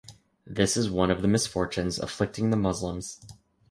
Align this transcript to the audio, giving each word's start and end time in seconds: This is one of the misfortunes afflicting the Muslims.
This 0.47 0.77
is 0.77 0.89
one 0.89 1.11
of 1.11 1.21
the 1.21 1.27
misfortunes 1.27 1.99
afflicting 1.99 2.49
the 2.49 2.57
Muslims. 2.57 3.21